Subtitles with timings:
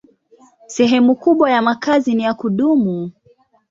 [0.67, 3.11] Sehemu kubwa ya makazi ni ya kudumu.